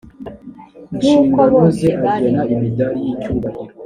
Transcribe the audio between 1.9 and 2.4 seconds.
bari